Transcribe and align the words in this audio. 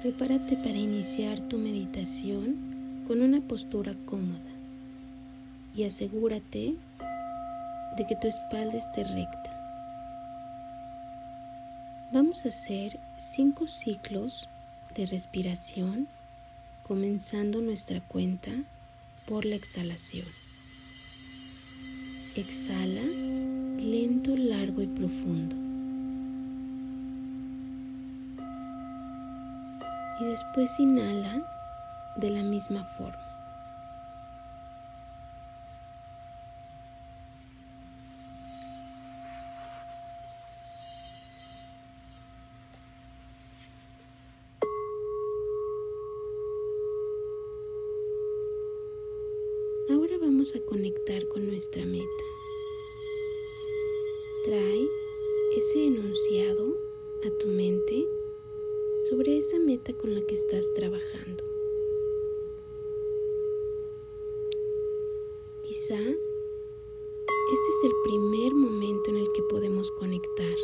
Prepárate 0.00 0.56
para 0.56 0.78
iniciar 0.78 1.40
tu 1.40 1.58
meditación 1.58 3.02
con 3.08 3.20
una 3.20 3.40
postura 3.40 3.96
cómoda 4.06 4.38
y 5.74 5.82
asegúrate 5.82 6.76
de 7.96 8.06
que 8.06 8.14
tu 8.14 8.28
espalda 8.28 8.78
esté 8.78 9.02
recta. 9.02 9.58
Vamos 12.12 12.44
a 12.44 12.50
hacer 12.50 13.00
cinco 13.18 13.66
ciclos 13.66 14.48
de 14.94 15.06
respiración 15.06 16.06
comenzando 16.84 17.60
nuestra 17.60 18.00
cuenta 18.00 18.52
por 19.26 19.44
la 19.44 19.56
exhalación. 19.56 20.28
Exhala 22.36 23.02
lento, 23.02 24.36
largo 24.36 24.80
y 24.80 24.86
profundo. 24.86 25.67
Y 30.20 30.24
después 30.24 30.80
inhala 30.80 31.42
de 32.16 32.30
la 32.30 32.42
misma 32.42 32.84
forma. 32.84 33.24
Ahora 49.90 50.18
vamos 50.20 50.54
a 50.56 50.60
conectar 50.64 51.28
con 51.28 51.46
nuestra 51.46 51.84
meta. 51.86 52.04
Trae 54.44 54.88
ese 55.56 55.86
enunciado 55.86 56.76
a 57.24 57.30
tu 57.38 57.46
mente 57.46 58.17
sobre 59.02 59.38
esa 59.38 59.58
meta 59.58 59.92
con 59.92 60.14
la 60.14 60.22
que 60.22 60.34
estás 60.34 60.64
trabajando. 60.74 61.44
Quizá 65.62 65.98
este 67.50 67.70
es 67.70 67.84
el 67.84 67.92
primer 68.04 68.54
momento 68.54 69.10
en 69.10 69.16
el 69.16 69.32
que 69.32 69.42
podemos 69.42 69.90
conectar. 69.92 70.56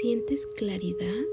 ¿Sientes 0.00 0.46
claridad? 0.46 1.24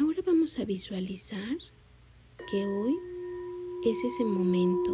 Ahora 0.00 0.22
vamos 0.26 0.58
a 0.58 0.64
visualizar 0.64 1.58
que 2.50 2.64
hoy 2.66 3.09
es 3.82 4.04
ese 4.04 4.24
momento 4.24 4.92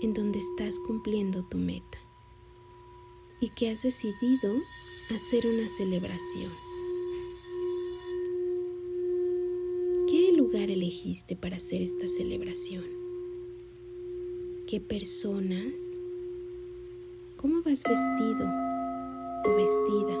en 0.00 0.14
donde 0.14 0.38
estás 0.38 0.78
cumpliendo 0.78 1.42
tu 1.42 1.58
meta 1.58 1.98
y 3.38 3.50
que 3.50 3.68
has 3.70 3.82
decidido 3.82 4.54
hacer 5.14 5.46
una 5.46 5.68
celebración. 5.68 6.50
¿Qué 10.08 10.32
lugar 10.32 10.70
elegiste 10.70 11.36
para 11.36 11.58
hacer 11.58 11.82
esta 11.82 12.08
celebración? 12.08 12.84
¿Qué 14.66 14.80
personas? 14.80 15.74
¿Cómo 17.36 17.62
vas 17.62 17.82
vestido 17.82 18.48
o 19.44 19.54
vestida? 19.54 20.16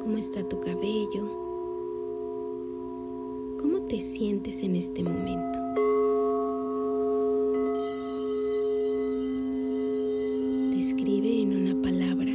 ¿Cómo 0.00 0.16
está 0.16 0.48
tu 0.48 0.58
cabello? 0.62 1.49
¿Cómo 3.90 4.02
te 4.02 4.06
sientes 4.06 4.62
en 4.62 4.76
este 4.76 5.02
momento? 5.02 5.58
Describe 10.76 11.42
en 11.42 11.56
una 11.56 11.82
palabra 11.82 12.32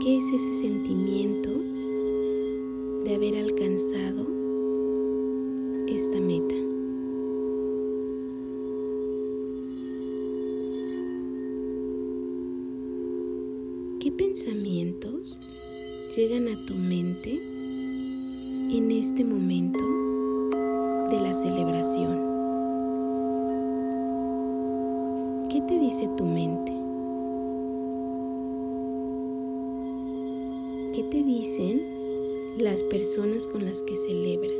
qué 0.00 0.16
es 0.16 0.24
ese 0.32 0.54
sentimiento 0.62 1.50
de 3.04 3.14
haber 3.14 3.36
alcanzado 3.36 4.26
esta 5.88 6.20
meta. 6.20 6.54
¿Qué 14.00 14.10
pensamientos 14.10 15.38
llegan 16.16 16.48
a 16.48 16.64
tu 16.64 16.76
mente 16.76 17.51
en 18.72 18.90
este 18.90 19.22
momento 19.22 19.84
de 21.10 21.20
la 21.20 21.34
celebración? 21.34 22.16
¿Qué 25.50 25.60
te 25.60 25.78
dice 25.78 26.08
tu 26.16 26.24
mente? 26.24 26.72
¿Qué 30.94 31.02
te 31.02 31.22
dicen 31.22 31.82
las 32.56 32.82
personas 32.84 33.46
con 33.46 33.66
las 33.66 33.82
que 33.82 33.94
celebras? 33.94 34.52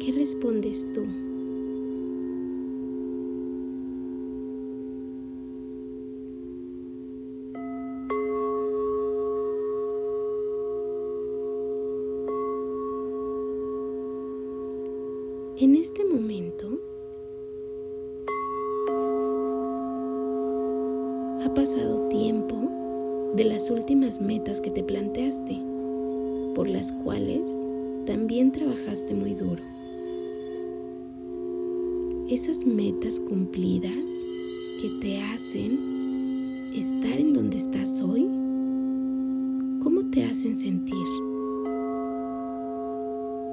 ¿Qué 0.00 0.12
respondes 0.12 0.90
tú? 0.94 1.04
En 15.62 15.76
este 15.76 16.04
momento 16.04 16.80
ha 21.44 21.54
pasado 21.54 22.08
tiempo 22.08 23.32
de 23.36 23.44
las 23.44 23.70
últimas 23.70 24.20
metas 24.20 24.60
que 24.60 24.72
te 24.72 24.82
planteaste, 24.82 25.62
por 26.56 26.68
las 26.68 26.90
cuales 26.90 27.60
también 28.06 28.50
trabajaste 28.50 29.14
muy 29.14 29.34
duro. 29.34 29.62
Esas 32.28 32.66
metas 32.66 33.20
cumplidas 33.20 34.10
que 34.80 34.88
te 35.00 35.22
hacen 35.22 36.72
estar 36.74 37.20
en 37.20 37.34
donde 37.34 37.58
estás 37.58 38.02
hoy, 38.02 38.22
¿cómo 39.80 40.10
te 40.10 40.24
hacen 40.24 40.56
sentir? 40.56 41.06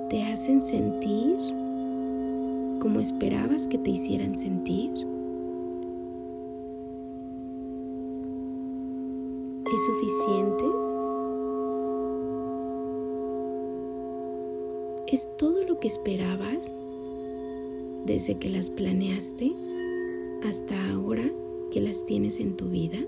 ¿Te 0.10 0.24
hacen 0.24 0.60
sentir 0.60 1.69
como 2.80 3.00
esperabas 3.00 3.68
que 3.68 3.78
te 3.78 3.90
hicieran 3.92 4.38
sentir? 4.38 4.92
¿Es 9.66 9.86
suficiente? 9.86 10.64
¿Es 15.08 15.28
todo 15.38 15.64
lo 15.64 15.80
que 15.80 15.88
esperabas 15.88 16.80
desde 18.06 18.36
que 18.36 18.50
las 18.50 18.70
planeaste 18.70 19.54
hasta 20.48 20.76
ahora 20.94 21.24
que 21.72 21.82
las 21.82 22.06
tienes 22.06 22.40
en 22.40 22.56
tu 22.56 22.70
vida? 22.70 23.00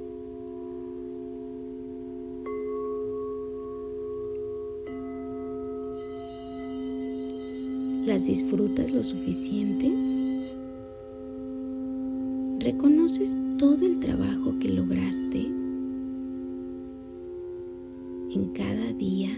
¿Las 8.05 8.25
disfrutas 8.25 8.91
lo 8.91 9.03
suficiente? 9.03 9.93
¿Reconoces 12.59 13.37
todo 13.59 13.85
el 13.85 13.99
trabajo 13.99 14.57
que 14.57 14.69
lograste 14.69 15.41
en 18.31 18.53
cada 18.55 18.91
día 18.93 19.29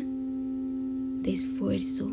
de 1.24 1.34
esfuerzo? 1.34 2.10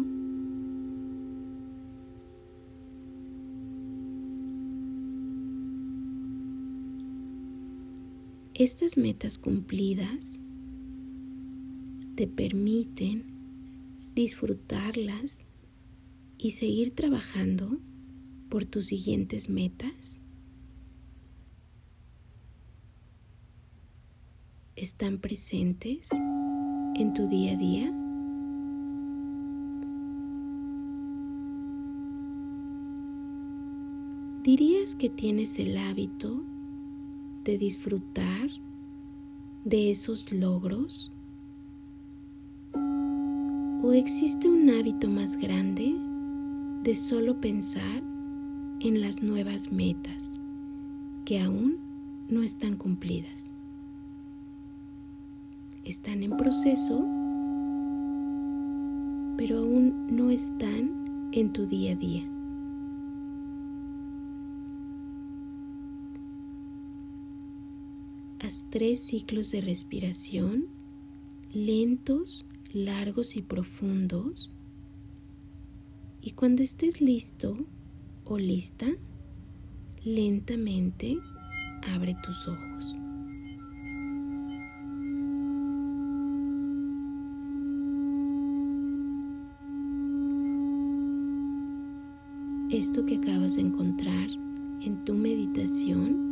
Estas 8.54 8.98
metas 8.98 9.38
cumplidas 9.38 10.40
te 12.16 12.26
permiten 12.26 13.22
disfrutarlas 14.16 15.44
y 16.42 16.52
seguir 16.52 16.94
trabajando 16.94 17.78
por 18.48 18.64
tus 18.64 18.86
siguientes 18.86 19.50
metas? 19.50 20.18
¿Están 24.74 25.18
presentes 25.18 26.08
en 26.94 27.12
tu 27.12 27.28
día 27.28 27.52
a 27.52 27.56
día? 27.56 27.92
¿Dirías 34.42 34.94
que 34.94 35.10
tienes 35.10 35.58
el 35.58 35.76
hábito 35.76 36.42
de 37.44 37.58
disfrutar 37.58 38.48
de 39.64 39.90
esos 39.90 40.32
logros? 40.32 41.12
¿O 43.82 43.92
existe 43.92 44.48
un 44.48 44.70
hábito 44.70 45.08
más 45.08 45.36
grande 45.36 46.09
de 46.82 46.96
solo 46.96 47.40
pensar 47.40 48.02
en 48.80 49.00
las 49.00 49.22
nuevas 49.22 49.70
metas 49.70 50.40
que 51.24 51.40
aún 51.40 51.78
no 52.28 52.42
están 52.42 52.76
cumplidas? 52.76 53.52
Están 55.84 56.22
en 56.22 56.36
proceso, 56.36 57.00
pero 59.36 59.58
aún 59.58 60.06
no 60.10 60.30
están 60.30 61.30
en 61.32 61.52
tu 61.52 61.66
día 61.66 61.92
a 61.92 61.96
día. 61.96 62.26
Haz 68.40 68.66
tres 68.70 69.00
ciclos 69.00 69.50
de 69.50 69.60
respiración 69.60 70.66
lentos 71.52 72.46
largos 72.72 73.36
y 73.36 73.42
profundos. 73.42 74.50
Y 76.22 76.32
cuando 76.32 76.62
estés 76.62 77.00
listo 77.00 77.56
o 78.26 78.36
lista, 78.36 78.86
lentamente 80.04 81.18
abre 81.94 82.14
tus 82.22 82.46
ojos. 82.46 82.98
Esto 92.70 93.04
que 93.06 93.16
acabas 93.16 93.56
de 93.56 93.62
encontrar 93.62 94.28
en 94.82 95.04
tu 95.04 95.14
meditación, 95.14 96.28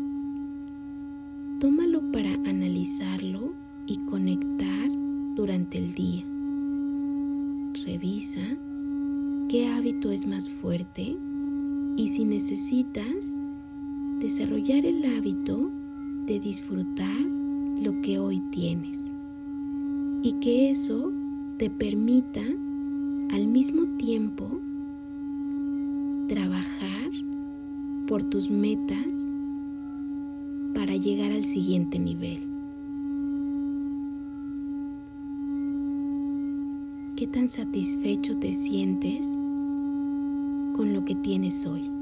tómalo 1.61 2.13
para 2.13 2.33
analizarlo 2.49 3.55
y 3.87 3.97
conectar 4.05 4.91
durante 5.35 5.79
el 5.79 5.95
día. 5.95 6.25
Revisa 7.85 8.68
qué 9.49 9.67
hábito 9.67 10.11
es 10.11 10.27
más 10.27 10.49
fuerte 10.51 11.17
y 11.97 12.09
si 12.09 12.25
necesitas 12.27 13.35
desarrollar 14.21 14.85
el 14.85 15.03
hábito 15.17 15.71
de 16.27 16.39
disfrutar 16.39 17.21
lo 17.81 17.99
que 18.03 18.19
hoy 18.19 18.41
tienes 18.51 18.99
y 20.23 20.33
que 20.41 20.71
eso 20.71 21.11
te 21.57 21.71
permita 21.71 22.43
al 23.31 23.47
mismo 23.47 23.87
tiempo 23.97 24.61
trabajar 26.29 27.11
por 28.07 28.25
tus 28.25 28.51
metas 28.51 29.29
para 30.75 30.95
llegar 30.95 31.33
al 31.33 31.45
siguiente 31.45 31.99
nivel. 31.99 32.58
¿Qué 37.19 37.27
tan 37.27 37.49
satisfecho 37.49 38.39
te 38.39 38.55
sientes 38.55 39.27
con 40.77 40.93
lo 40.95 41.05
que 41.05 41.17
tienes 41.17 41.67
hoy? 41.67 41.98